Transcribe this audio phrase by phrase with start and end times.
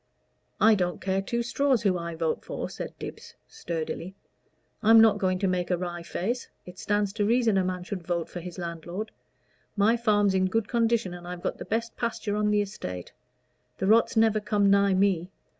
[0.59, 4.15] "I don't care two straws who I vote for," said Dibbs, sturdily.
[4.81, 6.47] "I'm not going to make a wry face.
[6.65, 9.11] It stands to reason a man should vote for his landlord.
[9.77, 13.11] My farm's in good condition, and I've got the best pasture on the estate.
[13.77, 15.29] The rot's never come nigh me.